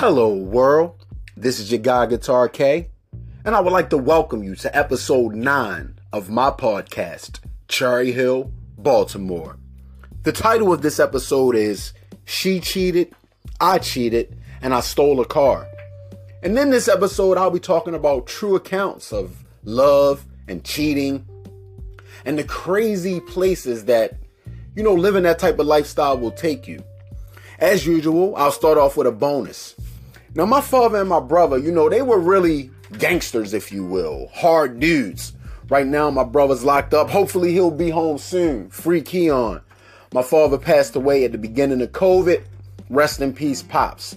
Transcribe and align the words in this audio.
Hello, 0.00 0.32
world. 0.32 1.04
This 1.36 1.60
is 1.60 1.70
your 1.70 1.78
guy, 1.78 2.06
Guitar 2.06 2.48
K, 2.48 2.88
and 3.44 3.54
I 3.54 3.60
would 3.60 3.70
like 3.74 3.90
to 3.90 3.98
welcome 3.98 4.42
you 4.42 4.54
to 4.54 4.74
episode 4.74 5.34
9 5.34 6.00
of 6.10 6.30
my 6.30 6.48
podcast, 6.48 7.40
Cherry 7.68 8.10
Hill, 8.10 8.50
Baltimore. 8.78 9.58
The 10.22 10.32
title 10.32 10.72
of 10.72 10.80
this 10.80 10.98
episode 10.98 11.54
is 11.54 11.92
She 12.24 12.60
Cheated, 12.60 13.14
I 13.60 13.76
Cheated, 13.76 14.38
and 14.62 14.72
I 14.72 14.80
Stole 14.80 15.20
a 15.20 15.26
Car. 15.26 15.68
And 16.42 16.58
in 16.58 16.70
this 16.70 16.88
episode, 16.88 17.36
I'll 17.36 17.50
be 17.50 17.60
talking 17.60 17.94
about 17.94 18.26
true 18.26 18.56
accounts 18.56 19.12
of 19.12 19.44
love 19.64 20.24
and 20.48 20.64
cheating 20.64 21.26
and 22.24 22.38
the 22.38 22.44
crazy 22.44 23.20
places 23.20 23.84
that, 23.84 24.14
you 24.74 24.82
know, 24.82 24.94
living 24.94 25.24
that 25.24 25.38
type 25.38 25.58
of 25.58 25.66
lifestyle 25.66 26.16
will 26.16 26.30
take 26.30 26.66
you. 26.66 26.82
As 27.58 27.84
usual, 27.84 28.34
I'll 28.36 28.50
start 28.50 28.78
off 28.78 28.96
with 28.96 29.06
a 29.06 29.12
bonus. 29.12 29.76
Now, 30.34 30.46
my 30.46 30.60
father 30.60 31.00
and 31.00 31.08
my 31.08 31.18
brother, 31.18 31.58
you 31.58 31.72
know, 31.72 31.88
they 31.88 32.02
were 32.02 32.18
really 32.18 32.70
gangsters, 32.98 33.52
if 33.52 33.72
you 33.72 33.84
will, 33.84 34.28
hard 34.32 34.78
dudes. 34.78 35.32
Right 35.68 35.86
now, 35.86 36.10
my 36.10 36.24
brother's 36.24 36.64
locked 36.64 36.94
up. 36.94 37.10
Hopefully, 37.10 37.52
he'll 37.52 37.70
be 37.70 37.90
home 37.90 38.18
soon. 38.18 38.70
Free 38.70 39.02
Keon. 39.02 39.60
My 40.12 40.22
father 40.22 40.56
passed 40.58 40.94
away 40.94 41.24
at 41.24 41.32
the 41.32 41.38
beginning 41.38 41.82
of 41.82 41.90
COVID. 41.92 42.44
Rest 42.90 43.20
in 43.20 43.32
peace, 43.32 43.62
Pops. 43.62 44.16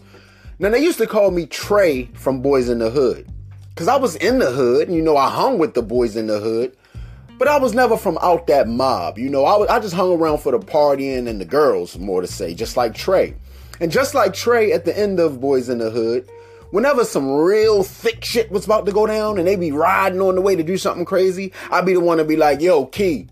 Now, 0.59 0.69
they 0.69 0.83
used 0.83 0.99
to 0.99 1.07
call 1.07 1.31
me 1.31 1.47
Trey 1.47 2.05
from 2.13 2.43
Boyz 2.43 2.69
n 2.69 2.77
the 2.77 2.91
Hood. 2.91 3.27
Because 3.69 3.87
I 3.87 3.95
was 3.97 4.15
in 4.17 4.37
the 4.37 4.51
hood, 4.51 4.87
and 4.87 4.95
you 4.95 5.01
know, 5.01 5.17
I 5.17 5.31
hung 5.31 5.57
with 5.57 5.73
the 5.73 5.81
boys 5.81 6.15
in 6.15 6.27
the 6.27 6.39
hood. 6.39 6.77
But 7.39 7.47
I 7.47 7.57
was 7.57 7.73
never 7.73 7.97
from 7.97 8.19
out 8.21 8.45
that 8.47 8.67
mob. 8.67 9.17
You 9.17 9.29
know, 9.29 9.45
I, 9.45 9.75
I 9.75 9.79
just 9.79 9.95
hung 9.95 10.11
around 10.11 10.37
for 10.39 10.51
the 10.51 10.59
partying 10.59 11.27
and 11.27 11.41
the 11.41 11.45
girls, 11.45 11.97
more 11.97 12.21
to 12.21 12.27
say, 12.27 12.53
just 12.53 12.77
like 12.77 12.93
Trey. 12.93 13.35
And 13.79 13.91
just 13.91 14.13
like 14.13 14.33
Trey 14.33 14.71
at 14.71 14.85
the 14.85 14.97
end 14.97 15.19
of 15.19 15.39
Boyz 15.39 15.69
n 15.69 15.79
the 15.79 15.89
Hood, 15.89 16.29
whenever 16.71 17.03
some 17.05 17.31
real 17.31 17.83
thick 17.83 18.23
shit 18.23 18.51
was 18.51 18.65
about 18.65 18.85
to 18.85 18.91
go 18.91 19.05
down 19.05 19.37
and 19.37 19.47
they 19.47 19.55
be 19.55 19.71
riding 19.71 20.21
on 20.21 20.35
the 20.35 20.41
way 20.41 20.55
to 20.55 20.63
do 20.63 20.77
something 20.77 21.05
crazy, 21.05 21.51
I'd 21.71 21.85
be 21.85 21.93
the 21.93 21.99
one 21.99 22.17
to 22.17 22.23
be 22.23 22.35
like, 22.35 22.61
yo, 22.61 22.85
Key, 22.85 23.29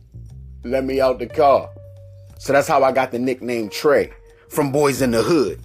let 0.64 0.84
me 0.84 1.00
out 1.00 1.20
the 1.20 1.28
car. 1.28 1.70
So 2.40 2.54
that's 2.54 2.68
how 2.68 2.84
I 2.84 2.92
got 2.92 3.12
the 3.12 3.20
nickname 3.20 3.70
Trey 3.70 4.12
from 4.50 4.74
Boyz 4.74 5.02
n 5.02 5.12
the 5.12 5.24
Hood. 5.24 5.62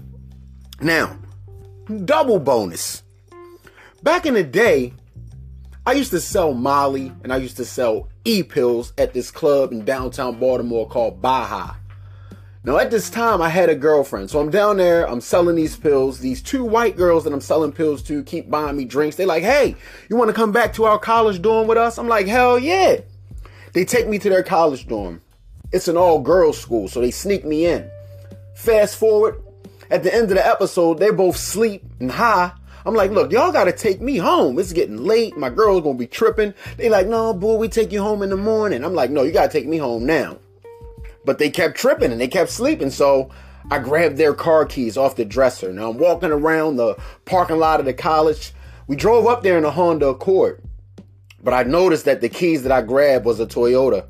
Now, 0.80 1.18
double 2.04 2.38
bonus. 2.38 3.02
Back 4.02 4.26
in 4.26 4.34
the 4.34 4.44
day, 4.44 4.92
I 5.86 5.92
used 5.92 6.10
to 6.10 6.20
sell 6.20 6.52
Molly 6.52 7.12
and 7.22 7.32
I 7.32 7.38
used 7.38 7.56
to 7.56 7.64
sell 7.64 8.08
e 8.24 8.42
pills 8.42 8.92
at 8.98 9.14
this 9.14 9.30
club 9.30 9.72
in 9.72 9.84
downtown 9.84 10.38
Baltimore 10.38 10.88
called 10.88 11.22
Baja. 11.22 11.74
Now, 12.66 12.78
at 12.78 12.90
this 12.90 13.08
time, 13.08 13.40
I 13.40 13.48
had 13.48 13.68
a 13.68 13.76
girlfriend. 13.76 14.28
So 14.28 14.40
I'm 14.40 14.50
down 14.50 14.78
there, 14.78 15.08
I'm 15.08 15.20
selling 15.20 15.54
these 15.54 15.76
pills. 15.76 16.18
These 16.18 16.42
two 16.42 16.64
white 16.64 16.96
girls 16.96 17.22
that 17.22 17.32
I'm 17.32 17.40
selling 17.40 17.70
pills 17.70 18.02
to 18.02 18.24
keep 18.24 18.50
buying 18.50 18.76
me 18.76 18.84
drinks. 18.84 19.14
They're 19.14 19.24
like, 19.24 19.44
hey, 19.44 19.76
you 20.10 20.16
want 20.16 20.30
to 20.30 20.34
come 20.34 20.50
back 20.50 20.72
to 20.72 20.84
our 20.84 20.98
college 20.98 21.40
dorm 21.40 21.68
with 21.68 21.78
us? 21.78 21.96
I'm 21.96 22.08
like, 22.08 22.26
hell 22.26 22.58
yeah. 22.58 22.96
They 23.72 23.84
take 23.84 24.08
me 24.08 24.18
to 24.18 24.28
their 24.28 24.42
college 24.42 24.88
dorm. 24.88 25.22
It's 25.70 25.86
an 25.86 25.96
all 25.96 26.18
girls 26.18 26.58
school, 26.58 26.88
so 26.88 27.00
they 27.00 27.12
sneak 27.12 27.44
me 27.44 27.66
in. 27.66 27.88
Fast 28.56 28.96
forward, 28.96 29.40
at 29.88 30.02
the 30.02 30.12
end 30.12 30.24
of 30.24 30.36
the 30.36 30.44
episode, 30.44 30.98
they 30.98 31.12
both 31.12 31.36
sleep 31.36 31.84
and 32.00 32.10
high. 32.10 32.50
I'm 32.84 32.94
like, 32.94 33.12
look, 33.12 33.30
y'all 33.30 33.52
gotta 33.52 33.70
take 33.70 34.00
me 34.00 34.16
home. 34.16 34.58
It's 34.58 34.72
getting 34.72 35.04
late. 35.04 35.36
My 35.36 35.50
girl's 35.50 35.84
gonna 35.84 35.98
be 35.98 36.08
tripping. 36.08 36.52
They 36.78 36.88
like, 36.88 37.06
no, 37.06 37.32
boo, 37.32 37.58
we 37.58 37.68
take 37.68 37.92
you 37.92 38.02
home 38.02 38.24
in 38.24 38.30
the 38.30 38.36
morning. 38.36 38.84
I'm 38.84 38.94
like, 38.94 39.10
no, 39.10 39.22
you 39.22 39.30
gotta 39.30 39.52
take 39.52 39.68
me 39.68 39.76
home 39.76 40.04
now. 40.04 40.38
But 41.26 41.38
they 41.38 41.50
kept 41.50 41.76
tripping 41.76 42.12
and 42.12 42.20
they 42.20 42.28
kept 42.28 42.50
sleeping. 42.50 42.88
So 42.88 43.30
I 43.70 43.80
grabbed 43.80 44.16
their 44.16 44.32
car 44.32 44.64
keys 44.64 44.96
off 44.96 45.16
the 45.16 45.26
dresser. 45.26 45.72
Now 45.72 45.90
I'm 45.90 45.98
walking 45.98 46.30
around 46.30 46.76
the 46.76 46.94
parking 47.26 47.58
lot 47.58 47.80
of 47.80 47.86
the 47.86 47.92
college. 47.92 48.54
We 48.86 48.96
drove 48.96 49.26
up 49.26 49.42
there 49.42 49.58
in 49.58 49.64
a 49.64 49.70
Honda 49.70 50.08
Accord. 50.08 50.62
But 51.42 51.52
I 51.52 51.64
noticed 51.64 52.06
that 52.06 52.22
the 52.22 52.28
keys 52.28 52.62
that 52.62 52.72
I 52.72 52.82
grabbed 52.82 53.24
was 53.24 53.40
a 53.40 53.46
Toyota. 53.46 54.06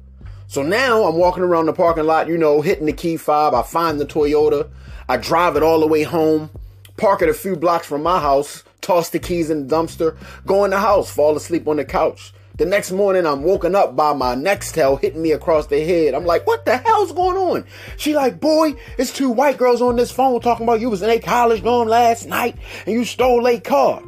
So 0.46 0.62
now 0.62 1.04
I'm 1.04 1.16
walking 1.16 1.42
around 1.42 1.66
the 1.66 1.72
parking 1.72 2.04
lot, 2.04 2.28
you 2.28 2.38
know, 2.38 2.60
hitting 2.60 2.86
the 2.86 2.92
key 2.92 3.16
fob. 3.16 3.54
I 3.54 3.62
find 3.62 3.98
the 3.98 4.06
Toyota. 4.06 4.68
I 5.08 5.16
drive 5.16 5.56
it 5.56 5.62
all 5.62 5.80
the 5.80 5.86
way 5.86 6.02
home, 6.02 6.50
park 6.96 7.22
it 7.22 7.28
a 7.28 7.34
few 7.34 7.56
blocks 7.56 7.86
from 7.86 8.02
my 8.02 8.20
house, 8.20 8.64
toss 8.80 9.08
the 9.10 9.18
keys 9.18 9.50
in 9.50 9.66
the 9.66 9.74
dumpster, 9.74 10.16
go 10.46 10.64
in 10.64 10.70
the 10.70 10.80
house, 10.80 11.10
fall 11.10 11.36
asleep 11.36 11.66
on 11.68 11.76
the 11.76 11.84
couch. 11.84 12.32
The 12.58 12.64
next 12.64 12.90
morning, 12.90 13.26
I'm 13.26 13.42
woken 13.42 13.74
up 13.74 13.94
by 13.96 14.14
my 14.14 14.34
Nextel 14.34 14.98
hitting 14.98 15.20
me 15.20 15.32
across 15.32 15.66
the 15.66 15.84
head. 15.84 16.14
I'm 16.14 16.24
like, 16.24 16.46
what 16.46 16.64
the 16.64 16.78
hell's 16.78 17.12
going 17.12 17.36
on? 17.36 17.66
She 17.98 18.14
like, 18.14 18.40
boy, 18.40 18.76
it's 18.96 19.12
two 19.12 19.28
white 19.28 19.58
girls 19.58 19.82
on 19.82 19.96
this 19.96 20.10
phone 20.10 20.40
talking 20.40 20.64
about 20.64 20.80
you 20.80 20.88
was 20.88 21.02
in 21.02 21.10
a 21.10 21.18
college 21.18 21.62
dorm 21.62 21.86
last 21.86 22.26
night 22.26 22.56
and 22.86 22.94
you 22.94 23.04
stole 23.04 23.46
a 23.46 23.60
car. 23.60 24.02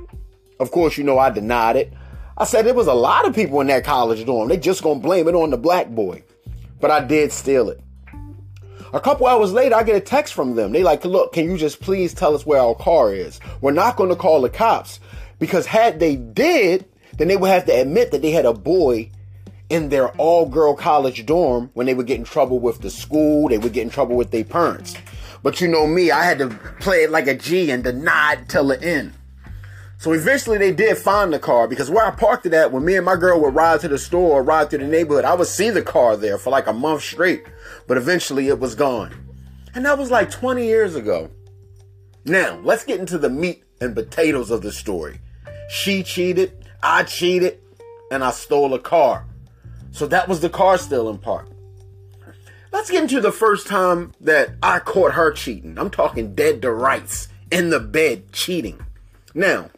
Of 0.58 0.70
course, 0.70 0.96
you 0.96 1.04
know 1.04 1.18
I 1.18 1.28
denied 1.28 1.76
it. 1.76 1.92
I 2.38 2.44
said 2.44 2.64
there 2.64 2.72
was 2.72 2.86
a 2.86 2.94
lot 2.94 3.28
of 3.28 3.34
people 3.34 3.60
in 3.60 3.66
that 3.66 3.84
college 3.84 4.24
dorm. 4.24 4.48
They 4.48 4.56
just 4.56 4.82
gonna 4.82 5.00
blame 5.00 5.28
it 5.28 5.34
on 5.34 5.50
the 5.50 5.58
black 5.58 5.90
boy. 5.90 6.22
But 6.80 6.90
I 6.90 7.04
did 7.04 7.32
steal 7.32 7.68
it. 7.68 7.82
A 8.94 9.00
couple 9.00 9.26
hours 9.26 9.52
later, 9.52 9.74
I 9.74 9.82
get 9.82 9.96
a 9.96 10.00
text 10.00 10.32
from 10.32 10.54
them. 10.54 10.72
They 10.72 10.82
like, 10.82 11.04
look, 11.04 11.34
can 11.34 11.44
you 11.44 11.58
just 11.58 11.80
please 11.80 12.14
tell 12.14 12.34
us 12.34 12.46
where 12.46 12.62
our 12.62 12.74
car 12.74 13.12
is? 13.12 13.40
We're 13.60 13.72
not 13.72 13.98
to 13.98 14.16
call 14.16 14.40
the 14.40 14.48
cops 14.48 15.00
because 15.38 15.66
had 15.66 16.00
they 16.00 16.16
did, 16.16 16.86
then 17.18 17.28
they 17.28 17.36
would 17.36 17.50
have 17.50 17.66
to 17.66 17.72
admit 17.72 18.10
that 18.12 18.22
they 18.22 18.30
had 18.30 18.46
a 18.46 18.54
boy 18.54 19.10
in 19.68 19.90
their 19.90 20.08
all 20.12 20.46
girl 20.46 20.74
college 20.74 21.26
dorm 21.26 21.70
when 21.74 21.86
they 21.86 21.94
would 21.94 22.06
get 22.06 22.18
in 22.18 22.24
trouble 22.24 22.58
with 22.58 22.80
the 22.80 22.90
school, 22.90 23.48
they 23.48 23.58
would 23.58 23.72
get 23.72 23.82
in 23.82 23.90
trouble 23.90 24.16
with 24.16 24.30
their 24.30 24.44
parents. 24.44 24.94
But 25.42 25.60
you 25.60 25.68
know 25.68 25.86
me, 25.86 26.10
I 26.10 26.24
had 26.24 26.38
to 26.38 26.48
play 26.80 27.02
it 27.02 27.10
like 27.10 27.26
a 27.26 27.34
G 27.34 27.70
and 27.70 27.84
deny 27.84 28.34
it 28.34 28.48
till 28.48 28.68
the 28.68 28.82
end. 28.82 29.12
So 29.98 30.12
eventually 30.12 30.58
they 30.58 30.72
did 30.72 30.96
find 30.96 31.32
the 31.32 31.40
car 31.40 31.66
because 31.66 31.90
where 31.90 32.06
I 32.06 32.12
parked 32.12 32.46
it 32.46 32.54
at, 32.54 32.72
when 32.72 32.84
me 32.84 32.96
and 32.96 33.04
my 33.04 33.16
girl 33.16 33.40
would 33.40 33.54
ride 33.54 33.80
to 33.80 33.88
the 33.88 33.98
store 33.98 34.38
or 34.38 34.42
ride 34.44 34.70
through 34.70 34.78
the 34.78 34.86
neighborhood, 34.86 35.24
I 35.24 35.34
would 35.34 35.48
see 35.48 35.70
the 35.70 35.82
car 35.82 36.16
there 36.16 36.38
for 36.38 36.50
like 36.50 36.68
a 36.68 36.72
month 36.72 37.02
straight. 37.02 37.44
But 37.88 37.96
eventually 37.96 38.48
it 38.48 38.60
was 38.60 38.76
gone. 38.76 39.12
And 39.74 39.84
that 39.84 39.98
was 39.98 40.10
like 40.10 40.30
20 40.30 40.64
years 40.64 40.94
ago. 40.94 41.30
Now, 42.24 42.60
let's 42.62 42.84
get 42.84 43.00
into 43.00 43.18
the 43.18 43.28
meat 43.30 43.64
and 43.80 43.94
potatoes 43.94 44.50
of 44.50 44.62
the 44.62 44.72
story. 44.72 45.20
She 45.68 46.02
cheated, 46.02 46.57
I 46.82 47.02
cheated, 47.04 47.60
and 48.10 48.22
I 48.22 48.30
stole 48.30 48.74
a 48.74 48.78
car. 48.78 49.26
So 49.90 50.06
that 50.06 50.28
was 50.28 50.40
the 50.40 50.50
car 50.50 50.78
stealing 50.78 51.18
part. 51.18 51.48
Let's 52.72 52.90
get 52.90 53.02
into 53.02 53.20
the 53.20 53.32
first 53.32 53.66
time 53.66 54.12
that 54.20 54.50
I 54.62 54.78
caught 54.78 55.12
her 55.12 55.32
cheating. 55.32 55.78
I'm 55.78 55.90
talking 55.90 56.34
dead 56.34 56.62
to 56.62 56.70
rights, 56.70 57.28
in 57.50 57.70
the 57.70 57.80
bed 57.80 58.32
cheating. 58.32 58.84
Now, 59.34 59.70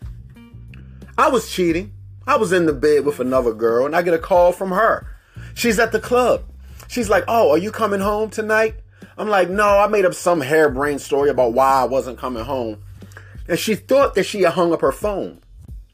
I 1.16 1.28
was 1.28 1.50
cheating. 1.50 1.93
I 2.27 2.37
was 2.37 2.53
in 2.53 2.66
the 2.66 2.72
bed 2.72 3.05
with 3.05 3.21
another 3.21 3.53
girl, 3.53 3.87
and 3.87 3.94
I 3.94 4.03
get 4.03 4.15
a 4.15 4.19
call 4.19 4.53
from 4.53 4.71
her. 4.71 5.06
She's 5.55 5.78
at 5.78 5.93
the 5.93 6.00
club. 6.00 6.44
She's 6.88 7.09
like, 7.09 7.25
Oh, 7.28 7.50
are 7.50 7.59
you 7.59 7.71
coming 7.71 8.00
home 8.00 8.31
tonight? 8.31 8.75
I'm 9.17 9.28
like, 9.28 9.49
No, 9.49 9.78
I 9.78 9.87
made 9.87 10.05
up 10.05 10.15
some 10.15 10.41
harebrained 10.41 11.00
story 11.00 11.31
about 11.31 11.53
why 11.53 11.82
I 11.82 11.84
wasn't 11.84 12.19
coming 12.19 12.44
home. 12.44 12.82
And 13.49 13.59
she 13.59 13.75
thought 13.75 14.15
that 14.15 14.25
she 14.25 14.43
had 14.43 14.55
hung 14.55 14.72
up 14.72 14.81
her 14.81 14.93
phone, 14.93 15.41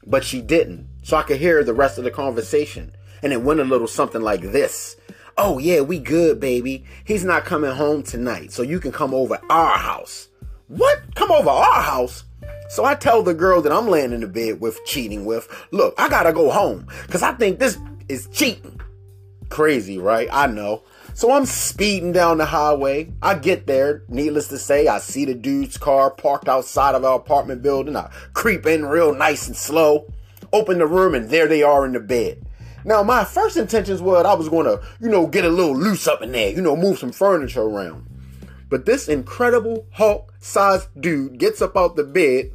but 0.05 0.23
she 0.23 0.41
didn't. 0.41 0.87
So 1.07 1.15
I 1.15 1.23
could 1.23 1.39
hear 1.39 1.63
the 1.63 1.73
rest 1.73 1.97
of 1.97 2.03
the 2.03 2.11
conversation. 2.11 2.93
And 3.23 3.31
it 3.31 3.41
went 3.41 3.61
a 3.61 3.63
little 3.63 3.87
something 3.87 4.21
like 4.21 4.41
this. 4.41 4.97
Oh, 5.37 5.57
yeah, 5.57 5.79
we 5.79 5.99
good, 5.99 6.41
baby. 6.41 6.83
He's 7.05 7.23
not 7.23 7.45
coming 7.45 7.71
home 7.71 8.03
tonight, 8.03 8.51
so 8.51 8.61
you 8.61 8.81
can 8.81 8.91
come 8.91 9.13
over 9.13 9.39
our 9.49 9.77
house. 9.77 10.27
What? 10.67 11.15
Come 11.15 11.31
over 11.31 11.49
our 11.49 11.81
house? 11.81 12.25
So 12.67 12.83
I 12.83 12.93
tell 12.93 13.23
the 13.23 13.33
girl 13.33 13.61
that 13.61 13.71
I'm 13.71 13.87
laying 13.87 14.11
in 14.11 14.19
the 14.19 14.27
bed 14.27 14.59
with, 14.59 14.83
cheating 14.83 15.23
with, 15.23 15.47
look, 15.71 15.95
I 15.97 16.09
gotta 16.09 16.33
go 16.33 16.51
home 16.51 16.87
because 17.05 17.23
I 17.23 17.31
think 17.31 17.59
this 17.59 17.77
is 18.09 18.27
cheating. 18.33 18.81
Crazy, 19.47 19.97
right? 19.97 20.27
I 20.29 20.47
know. 20.47 20.83
So 21.13 21.31
I'm 21.31 21.45
speeding 21.45 22.11
down 22.11 22.39
the 22.39 22.45
highway. 22.45 23.13
I 23.21 23.35
get 23.35 23.65
there. 23.65 24.03
Needless 24.09 24.49
to 24.49 24.57
say, 24.57 24.87
I 24.89 24.97
see 24.97 25.23
the 25.23 25.35
dude's 25.35 25.77
car 25.77 26.11
parked 26.11 26.49
outside 26.49 26.95
of 26.95 27.05
our 27.05 27.15
apartment 27.15 27.61
building. 27.61 27.95
I 27.95 28.11
creep 28.33 28.65
in 28.65 28.85
real 28.85 29.15
nice 29.15 29.47
and 29.47 29.55
slow, 29.55 30.11
open 30.53 30.79
the 30.79 30.87
room, 30.87 31.15
and 31.15 31.29
there 31.29 31.47
they 31.47 31.63
are 31.63 31.85
in 31.85 31.93
the 31.93 31.99
bed. 31.99 32.43
Now, 32.85 33.03
my 33.03 33.23
first 33.25 33.57
intentions 33.57 34.01
were 34.01 34.25
I 34.25 34.33
was 34.33 34.49
going 34.49 34.65
to, 34.65 34.81
you 35.01 35.09
know, 35.09 35.27
get 35.27 35.43
a 35.43 35.49
little 35.49 35.75
loose 35.75 36.07
up 36.07 36.21
in 36.21 36.31
there, 36.31 36.51
you 36.51 36.61
know, 36.61 36.75
move 36.75 36.99
some 36.99 37.11
furniture 37.11 37.63
around. 37.63 38.05
But 38.69 38.85
this 38.85 39.07
incredible 39.07 39.85
Hulk 39.91 40.33
sized 40.39 40.87
dude 40.99 41.37
gets 41.37 41.61
up 41.61 41.75
out 41.75 41.95
the 41.95 42.03
bed, 42.03 42.51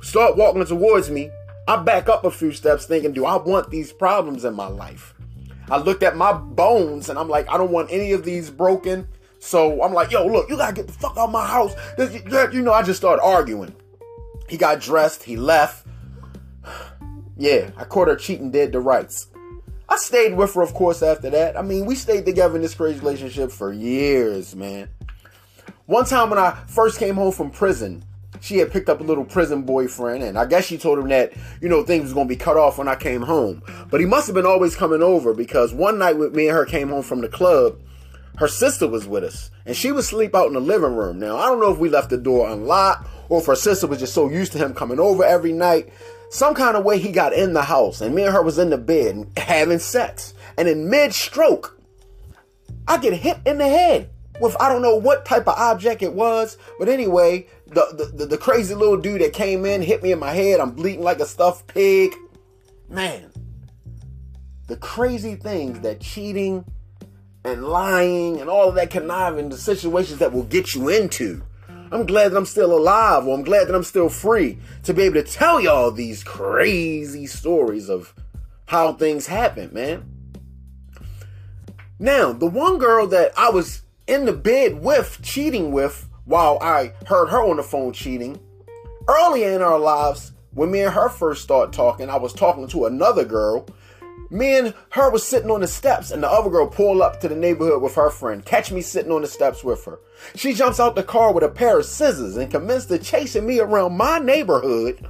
start 0.00 0.36
walking 0.36 0.64
towards 0.64 1.10
me. 1.10 1.30
I 1.68 1.76
back 1.76 2.08
up 2.08 2.24
a 2.24 2.30
few 2.30 2.52
steps 2.52 2.86
thinking, 2.86 3.12
do 3.12 3.24
I 3.24 3.36
want 3.36 3.70
these 3.70 3.92
problems 3.92 4.44
in 4.44 4.54
my 4.54 4.68
life? 4.68 5.14
I 5.68 5.78
looked 5.78 6.04
at 6.04 6.16
my 6.16 6.32
bones 6.32 7.08
and 7.08 7.18
I'm 7.18 7.28
like, 7.28 7.48
I 7.48 7.56
don't 7.56 7.72
want 7.72 7.90
any 7.90 8.12
of 8.12 8.24
these 8.24 8.50
broken. 8.50 9.08
So 9.40 9.82
I'm 9.82 9.92
like, 9.92 10.12
yo, 10.12 10.26
look, 10.26 10.48
you 10.48 10.56
gotta 10.56 10.74
get 10.74 10.86
the 10.86 10.92
fuck 10.92 11.16
out 11.16 11.26
of 11.26 11.32
my 11.32 11.46
house. 11.46 11.74
You 12.52 12.62
know, 12.62 12.72
I 12.72 12.82
just 12.82 12.98
started 12.98 13.22
arguing. 13.22 13.74
He 14.48 14.56
got 14.56 14.80
dressed, 14.80 15.24
he 15.24 15.36
left. 15.36 15.86
Yeah, 17.36 17.70
I 17.76 17.84
caught 17.84 18.08
her 18.08 18.16
cheating 18.16 18.50
dead 18.50 18.72
to 18.72 18.80
rights. 18.80 19.28
I 19.88 19.96
stayed 19.96 20.36
with 20.36 20.54
her, 20.54 20.62
of 20.62 20.74
course, 20.74 21.02
after 21.02 21.30
that. 21.30 21.56
I 21.56 21.62
mean, 21.62 21.86
we 21.86 21.94
stayed 21.94 22.24
together 22.24 22.56
in 22.56 22.62
this 22.62 22.74
crazy 22.74 22.98
relationship 22.98 23.52
for 23.52 23.72
years, 23.72 24.56
man. 24.56 24.88
One 25.86 26.04
time 26.04 26.30
when 26.30 26.38
I 26.38 26.52
first 26.66 26.98
came 26.98 27.14
home 27.14 27.32
from 27.32 27.50
prison, 27.50 28.04
she 28.40 28.58
had 28.58 28.72
picked 28.72 28.88
up 28.88 29.00
a 29.00 29.04
little 29.04 29.24
prison 29.24 29.62
boyfriend, 29.62 30.24
and 30.24 30.38
I 30.38 30.46
guess 30.46 30.64
she 30.64 30.78
told 30.78 30.98
him 30.98 31.08
that, 31.08 31.32
you 31.60 31.68
know, 31.68 31.82
things 31.82 32.04
was 32.04 32.14
gonna 32.14 32.28
be 32.28 32.36
cut 32.36 32.56
off 32.56 32.78
when 32.78 32.88
I 32.88 32.96
came 32.96 33.22
home. 33.22 33.62
But 33.90 34.00
he 34.00 34.06
must 34.06 34.26
have 34.26 34.34
been 34.34 34.46
always 34.46 34.74
coming 34.74 35.02
over 35.02 35.32
because 35.32 35.72
one 35.72 35.98
night 35.98 36.18
with 36.18 36.34
me 36.34 36.48
and 36.48 36.56
her 36.56 36.64
came 36.64 36.88
home 36.88 37.02
from 37.02 37.20
the 37.20 37.28
club, 37.28 37.78
her 38.38 38.48
sister 38.48 38.88
was 38.88 39.06
with 39.06 39.24
us, 39.24 39.50
and 39.64 39.76
she 39.76 39.92
would 39.92 40.04
sleep 40.04 40.34
out 40.34 40.48
in 40.48 40.54
the 40.54 40.60
living 40.60 40.94
room. 40.94 41.18
Now, 41.18 41.36
I 41.36 41.46
don't 41.46 41.60
know 41.60 41.72
if 41.72 41.78
we 41.78 41.88
left 41.88 42.10
the 42.10 42.18
door 42.18 42.50
unlocked 42.50 43.08
or 43.28 43.40
if 43.40 43.46
her 43.46 43.56
sister 43.56 43.86
was 43.86 43.98
just 43.98 44.14
so 44.14 44.28
used 44.28 44.52
to 44.52 44.58
him 44.58 44.74
coming 44.74 45.00
over 45.00 45.24
every 45.24 45.52
night. 45.52 45.88
Some 46.28 46.54
kind 46.54 46.76
of 46.76 46.84
way 46.84 46.98
he 46.98 47.12
got 47.12 47.32
in 47.32 47.52
the 47.52 47.62
house, 47.62 48.00
and 48.00 48.14
me 48.14 48.24
and 48.24 48.32
her 48.32 48.42
was 48.42 48.58
in 48.58 48.70
the 48.70 48.78
bed 48.78 49.30
having 49.36 49.78
sex. 49.78 50.34
And 50.58 50.68
in 50.68 50.90
mid 50.90 51.12
stroke, 51.12 51.80
I 52.88 52.98
get 52.98 53.14
hit 53.14 53.38
in 53.46 53.58
the 53.58 53.68
head 53.68 54.10
with 54.40 54.56
I 54.60 54.68
don't 54.68 54.82
know 54.82 54.96
what 54.96 55.24
type 55.24 55.48
of 55.48 55.58
object 55.58 56.02
it 56.02 56.12
was, 56.12 56.58
but 56.78 56.88
anyway, 56.88 57.46
the, 57.66 58.12
the, 58.14 58.26
the 58.26 58.38
crazy 58.38 58.74
little 58.74 58.96
dude 58.96 59.20
that 59.20 59.32
came 59.32 59.64
in 59.64 59.82
hit 59.82 60.02
me 60.02 60.12
in 60.12 60.18
my 60.18 60.32
head. 60.32 60.60
I'm 60.60 60.72
bleeding 60.72 61.02
like 61.02 61.20
a 61.20 61.26
stuffed 61.26 61.66
pig. 61.68 62.14
Man, 62.88 63.32
the 64.66 64.76
crazy 64.76 65.34
things 65.36 65.80
that 65.80 66.00
cheating 66.00 66.64
and 67.44 67.64
lying 67.64 68.40
and 68.40 68.50
all 68.50 68.68
of 68.68 68.74
that 68.74 68.90
conniving, 68.90 69.48
the 69.48 69.56
situations 69.56 70.18
that 70.18 70.32
will 70.32 70.44
get 70.44 70.74
you 70.74 70.88
into. 70.88 71.42
I'm 71.92 72.06
glad 72.06 72.32
that 72.32 72.36
I'm 72.36 72.46
still 72.46 72.76
alive, 72.76 73.26
or 73.26 73.34
I'm 73.36 73.44
glad 73.44 73.68
that 73.68 73.74
I'm 73.74 73.84
still 73.84 74.08
free 74.08 74.58
to 74.82 74.92
be 74.92 75.02
able 75.02 75.22
to 75.22 75.22
tell 75.22 75.60
y'all 75.60 75.90
these 75.90 76.24
crazy 76.24 77.26
stories 77.26 77.88
of 77.88 78.12
how 78.66 78.92
things 78.92 79.26
happen, 79.26 79.72
man. 79.72 80.04
Now, 81.98 82.32
the 82.32 82.46
one 82.46 82.78
girl 82.78 83.06
that 83.08 83.32
I 83.38 83.50
was 83.50 83.82
in 84.06 84.24
the 84.26 84.32
bed 84.32 84.82
with, 84.82 85.20
cheating 85.22 85.72
with, 85.72 86.08
while 86.24 86.58
I 86.60 86.92
heard 87.06 87.28
her 87.28 87.42
on 87.42 87.56
the 87.56 87.62
phone 87.62 87.92
cheating, 87.92 88.38
earlier 89.08 89.52
in 89.52 89.62
our 89.62 89.78
lives, 89.78 90.32
when 90.52 90.70
me 90.70 90.82
and 90.82 90.92
her 90.92 91.08
first 91.08 91.42
started 91.42 91.72
talking, 91.72 92.10
I 92.10 92.16
was 92.16 92.32
talking 92.32 92.66
to 92.68 92.86
another 92.86 93.24
girl 93.24 93.66
me 94.30 94.58
and 94.58 94.74
her 94.90 95.10
was 95.10 95.26
sitting 95.26 95.50
on 95.50 95.60
the 95.60 95.68
steps, 95.68 96.10
and 96.10 96.22
the 96.22 96.30
other 96.30 96.50
girl 96.50 96.66
pulled 96.66 97.00
up 97.00 97.20
to 97.20 97.28
the 97.28 97.36
neighborhood 97.36 97.82
with 97.82 97.94
her 97.94 98.10
friend. 98.10 98.44
Catch 98.44 98.72
me 98.72 98.82
sitting 98.82 99.12
on 99.12 99.22
the 99.22 99.28
steps 99.28 99.62
with 99.62 99.84
her. 99.84 99.98
She 100.34 100.54
jumps 100.54 100.80
out 100.80 100.96
the 100.96 101.02
car 101.02 101.32
with 101.32 101.44
a 101.44 101.48
pair 101.48 101.78
of 101.78 101.86
scissors 101.86 102.36
and 102.36 102.50
commenced 102.50 102.88
to 102.88 102.98
chasing 102.98 103.46
me 103.46 103.60
around 103.60 103.96
my 103.96 104.18
neighborhood 104.18 105.06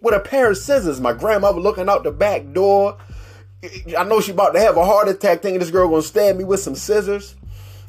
with 0.00 0.14
a 0.14 0.20
pair 0.20 0.50
of 0.50 0.58
scissors. 0.58 1.00
My 1.00 1.12
grandmother 1.12 1.60
looking 1.60 1.88
out 1.88 2.04
the 2.04 2.12
back 2.12 2.52
door. 2.52 2.98
I 3.96 4.04
know 4.04 4.20
she 4.20 4.32
about 4.32 4.52
to 4.52 4.60
have 4.60 4.76
a 4.76 4.84
heart 4.84 5.08
attack 5.08 5.42
thinking 5.42 5.60
this 5.60 5.70
girl 5.70 5.88
gonna 5.88 6.02
stab 6.02 6.36
me 6.36 6.44
with 6.44 6.60
some 6.60 6.76
scissors. 6.76 7.34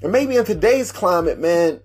And 0.02 0.12
maybe 0.12 0.38
in 0.38 0.46
today's 0.46 0.92
climate, 0.92 1.40
man, 1.40 1.82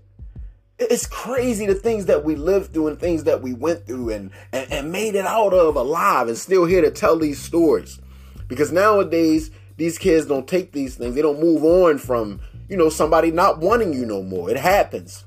it's 0.78 1.06
crazy 1.06 1.66
the 1.66 1.74
things 1.74 2.06
that 2.06 2.24
we 2.24 2.34
lived 2.34 2.72
through 2.72 2.88
and 2.88 2.98
things 2.98 3.24
that 3.24 3.42
we 3.42 3.52
went 3.52 3.86
through 3.86 4.10
and, 4.10 4.30
and, 4.52 4.72
and 4.72 4.92
made 4.92 5.14
it 5.14 5.26
out 5.26 5.52
of 5.52 5.76
alive 5.76 6.28
and 6.28 6.38
still 6.38 6.64
here 6.64 6.80
to 6.80 6.90
tell 6.90 7.18
these 7.18 7.40
stories. 7.40 8.00
Because 8.48 8.72
nowadays, 8.72 9.50
these 9.76 9.98
kids 9.98 10.26
don't 10.26 10.46
take 10.46 10.72
these 10.72 10.96
things. 10.96 11.14
They 11.14 11.22
don't 11.22 11.40
move 11.40 11.64
on 11.64 11.98
from, 11.98 12.40
you 12.68 12.76
know, 12.76 12.88
somebody 12.88 13.30
not 13.30 13.58
wanting 13.58 13.92
you 13.92 14.06
no 14.06 14.22
more. 14.22 14.50
It 14.50 14.56
happens. 14.56 15.24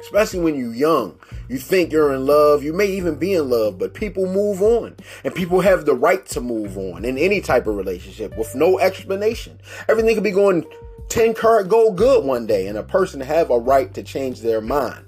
Especially 0.00 0.40
when 0.40 0.58
you're 0.58 0.74
young. 0.74 1.18
You 1.48 1.58
think 1.58 1.92
you're 1.92 2.14
in 2.14 2.24
love. 2.24 2.62
You 2.62 2.72
may 2.72 2.86
even 2.86 3.16
be 3.16 3.34
in 3.34 3.50
love, 3.50 3.78
but 3.78 3.92
people 3.92 4.26
move 4.26 4.62
on. 4.62 4.96
And 5.24 5.34
people 5.34 5.60
have 5.60 5.84
the 5.84 5.94
right 5.94 6.24
to 6.26 6.40
move 6.40 6.78
on 6.78 7.04
in 7.04 7.18
any 7.18 7.40
type 7.40 7.66
of 7.66 7.76
relationship 7.76 8.36
with 8.38 8.54
no 8.54 8.78
explanation. 8.78 9.60
Everything 9.88 10.14
could 10.14 10.24
be 10.24 10.30
going 10.30 10.64
10 11.10 11.34
karat 11.34 11.68
gold 11.68 11.98
good 11.98 12.24
one 12.24 12.46
day, 12.46 12.66
and 12.66 12.78
a 12.78 12.82
person 12.82 13.20
have 13.20 13.50
a 13.50 13.58
right 13.58 13.92
to 13.94 14.02
change 14.02 14.40
their 14.40 14.60
mind. 14.60 15.04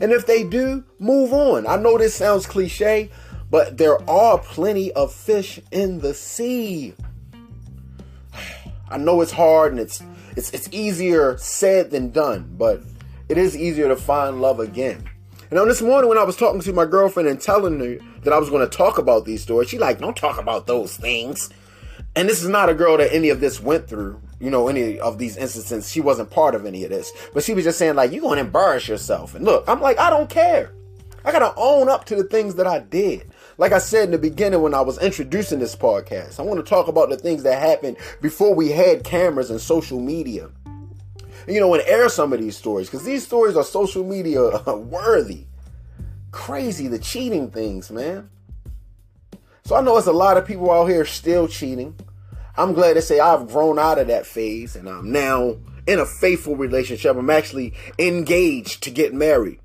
And 0.00 0.10
if 0.10 0.26
they 0.26 0.42
do, 0.42 0.82
move 0.98 1.32
on. 1.32 1.66
I 1.66 1.76
know 1.76 1.96
this 1.96 2.14
sounds 2.14 2.46
cliche, 2.46 3.10
but 3.54 3.78
there 3.78 4.02
are 4.10 4.36
plenty 4.38 4.90
of 4.94 5.14
fish 5.14 5.60
in 5.70 6.00
the 6.00 6.12
sea. 6.12 6.92
I 8.90 8.98
know 8.98 9.20
it's 9.20 9.30
hard 9.30 9.70
and 9.70 9.80
it's 9.80 10.02
it's 10.34 10.50
it's 10.50 10.68
easier 10.72 11.38
said 11.38 11.92
than 11.92 12.10
done, 12.10 12.52
but 12.58 12.82
it 13.28 13.38
is 13.38 13.56
easier 13.56 13.86
to 13.86 13.94
find 13.94 14.42
love 14.42 14.58
again. 14.58 15.08
And 15.50 15.60
on 15.60 15.68
this 15.68 15.80
morning 15.80 16.08
when 16.08 16.18
I 16.18 16.24
was 16.24 16.34
talking 16.34 16.60
to 16.62 16.72
my 16.72 16.84
girlfriend 16.84 17.28
and 17.28 17.40
telling 17.40 17.78
her 17.78 17.98
that 18.24 18.32
I 18.32 18.40
was 18.40 18.50
going 18.50 18.68
to 18.68 18.76
talk 18.76 18.98
about 18.98 19.24
these 19.24 19.44
stories, 19.44 19.68
she 19.68 19.78
like, 19.78 20.00
"Don't 20.00 20.16
talk 20.16 20.40
about 20.40 20.66
those 20.66 20.96
things." 20.96 21.48
And 22.16 22.28
this 22.28 22.42
is 22.42 22.48
not 22.48 22.68
a 22.68 22.74
girl 22.74 22.96
that 22.96 23.14
any 23.14 23.28
of 23.28 23.38
this 23.38 23.60
went 23.60 23.86
through, 23.86 24.20
you 24.40 24.50
know, 24.50 24.66
any 24.66 24.98
of 24.98 25.18
these 25.18 25.36
instances. 25.36 25.88
She 25.88 26.00
wasn't 26.00 26.28
part 26.28 26.56
of 26.56 26.66
any 26.66 26.82
of 26.82 26.90
this. 26.90 27.12
But 27.32 27.44
she 27.44 27.54
was 27.54 27.62
just 27.62 27.78
saying, 27.78 27.94
like, 27.94 28.10
you're 28.10 28.20
going 28.20 28.38
to 28.38 28.44
embarrass 28.44 28.88
yourself. 28.88 29.36
And 29.36 29.44
look, 29.44 29.68
I'm 29.68 29.80
like, 29.80 30.00
I 30.00 30.10
don't 30.10 30.28
care. 30.28 30.72
I 31.24 31.32
got 31.32 31.38
to 31.38 31.54
own 31.56 31.88
up 31.88 32.04
to 32.06 32.16
the 32.16 32.24
things 32.24 32.56
that 32.56 32.66
I 32.66 32.80
did. 32.80 33.30
Like 33.56 33.72
I 33.72 33.78
said 33.78 34.04
in 34.04 34.10
the 34.10 34.18
beginning 34.18 34.62
when 34.62 34.74
I 34.74 34.80
was 34.80 34.98
introducing 34.98 35.60
this 35.60 35.76
podcast, 35.76 36.40
I 36.40 36.42
want 36.42 36.64
to 36.64 36.68
talk 36.68 36.88
about 36.88 37.08
the 37.08 37.16
things 37.16 37.44
that 37.44 37.60
happened 37.60 37.96
before 38.20 38.54
we 38.54 38.70
had 38.70 39.04
cameras 39.04 39.50
and 39.50 39.60
social 39.60 40.00
media. 40.00 40.50
You 41.46 41.60
know, 41.60 41.74
and 41.74 41.82
air 41.86 42.08
some 42.08 42.32
of 42.32 42.40
these 42.40 42.56
stories 42.56 42.88
because 42.88 43.04
these 43.04 43.24
stories 43.24 43.56
are 43.56 43.62
social 43.62 44.02
media 44.02 44.40
worthy. 44.66 45.44
Crazy, 46.32 46.88
the 46.88 46.98
cheating 46.98 47.50
things, 47.50 47.90
man. 47.90 48.30
So 49.64 49.76
I 49.76 49.82
know 49.82 49.96
it's 49.98 50.06
a 50.06 50.12
lot 50.12 50.36
of 50.36 50.46
people 50.46 50.70
out 50.70 50.86
here 50.86 51.04
still 51.04 51.46
cheating. 51.46 51.94
I'm 52.56 52.72
glad 52.72 52.94
to 52.94 53.02
say 53.02 53.20
I've 53.20 53.48
grown 53.48 53.78
out 53.78 53.98
of 53.98 54.08
that 54.08 54.26
phase 54.26 54.74
and 54.74 54.88
I'm 54.88 55.12
now 55.12 55.56
in 55.86 55.98
a 55.98 56.06
faithful 56.06 56.56
relationship. 56.56 57.16
I'm 57.16 57.30
actually 57.30 57.74
engaged 57.98 58.82
to 58.84 58.90
get 58.90 59.14
married. 59.14 59.60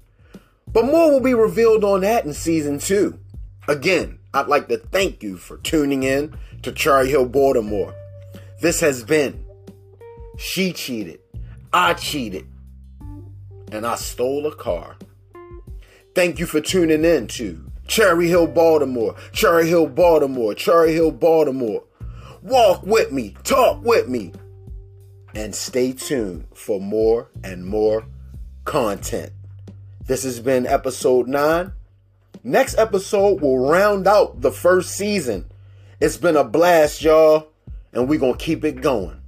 But 0.71 0.85
more 0.85 1.11
will 1.11 1.21
be 1.21 1.33
revealed 1.33 1.83
on 1.83 2.01
that 2.01 2.25
in 2.25 2.33
season 2.33 2.77
two. 2.77 3.19
Again, 3.69 4.17
I'd 4.33 4.47
like 4.47 4.67
to 4.69 4.77
thank 4.77 5.21
you 5.21 5.37
for 5.37 5.57
tuning 5.57 6.01
in 6.01 6.35
to 6.63 6.71
Cherry 6.71 7.07
Hill 7.07 7.27
Baltimore. 7.27 7.93
This 8.61 8.79
has 8.79 9.03
been 9.03 9.45
She 10.39 10.73
Cheated, 10.73 11.19
I 11.71 11.93
Cheated, 11.93 12.47
and 13.71 13.85
I 13.85 13.93
Stole 13.93 14.47
a 14.47 14.55
Car. 14.55 14.97
Thank 16.15 16.39
you 16.39 16.47
for 16.47 16.59
tuning 16.59 17.05
in 17.05 17.27
to 17.27 17.63
Cherry 17.85 18.27
Hill 18.27 18.47
Baltimore, 18.47 19.15
Cherry 19.33 19.67
Hill 19.67 19.85
Baltimore, 19.85 20.55
Cherry 20.55 20.93
Hill 20.93 21.11
Baltimore. 21.11 21.83
Walk 22.41 22.81
with 22.81 23.11
me, 23.11 23.35
talk 23.43 23.85
with 23.85 24.09
me, 24.09 24.33
and 25.35 25.53
stay 25.53 25.93
tuned 25.93 26.47
for 26.55 26.81
more 26.81 27.29
and 27.43 27.63
more 27.67 28.07
content. 28.65 29.31
This 30.07 30.23
has 30.23 30.39
been 30.39 30.65
episode 30.65 31.27
9 31.27 31.73
Next 32.43 32.77
episode 32.77 33.41
will 33.41 33.67
round 33.69 34.07
out 34.07 34.39
the 34.39 34.51
first 34.51 34.91
season. 34.91 35.45
It's 35.99 36.15
been 36.15 36.37
a 36.37 36.43
blast, 36.45 37.01
y'all, 37.01 37.49
and 37.91 38.07
we're 38.07 38.19
going 38.19 38.37
to 38.37 38.39
keep 38.45 38.63
it 38.63 38.81
going. 38.81 39.18